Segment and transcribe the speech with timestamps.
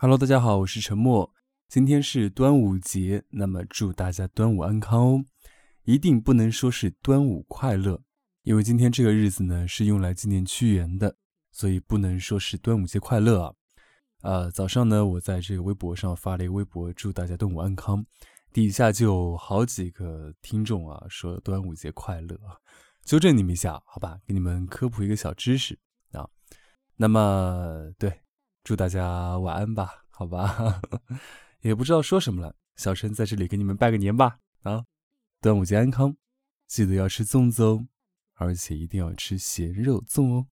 [0.00, 1.34] Hello，大家好，我是陈默。
[1.66, 5.24] 今天是端午节，那么祝大家端午安康哦。
[5.82, 8.00] 一定不能说是端午快乐，
[8.44, 11.16] 因为今天这个日子呢是用来纪念屈原的，
[11.50, 13.52] 所以不能说是端午节快乐啊。
[14.22, 18.06] 呃，早上呢，我在这个微博上发了一个微博，祝大家端午安康。
[18.52, 22.38] 底下就有好几个听众啊说端午节快乐，
[23.02, 25.76] 纠正你们一下，好吧，给你们科普一个小知识
[26.12, 26.30] 啊。
[26.94, 28.20] 那么对。
[28.68, 30.78] 祝大家晚安吧，好吧，
[31.62, 32.54] 也不知道说什么了。
[32.76, 34.84] 小陈在这里给你们拜个年吧，啊，
[35.40, 36.14] 端午节安康，
[36.66, 37.86] 记得要吃粽子哦，
[38.34, 40.48] 而且一定要吃咸肉粽哦。